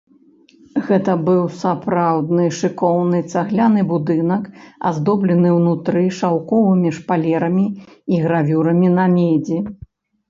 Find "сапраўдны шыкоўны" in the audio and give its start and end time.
1.63-3.19